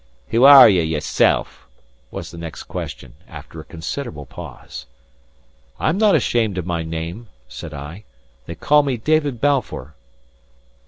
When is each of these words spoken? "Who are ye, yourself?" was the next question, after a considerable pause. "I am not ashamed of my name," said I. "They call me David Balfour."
"Who 0.29 0.45
are 0.45 0.67
ye, 0.67 0.81
yourself?" 0.81 1.67
was 2.09 2.31
the 2.31 2.37
next 2.39 2.63
question, 2.63 3.13
after 3.27 3.59
a 3.59 3.63
considerable 3.63 4.25
pause. 4.25 4.87
"I 5.79 5.89
am 5.89 5.99
not 5.99 6.15
ashamed 6.15 6.57
of 6.57 6.65
my 6.65 6.81
name," 6.81 7.27
said 7.47 7.71
I. 7.71 8.05
"They 8.47 8.55
call 8.55 8.81
me 8.81 8.97
David 8.97 9.39
Balfour." 9.39 9.93